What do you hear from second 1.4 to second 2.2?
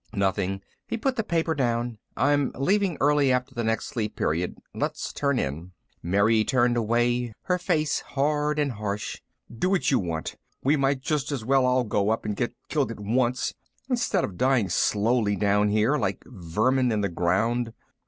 down.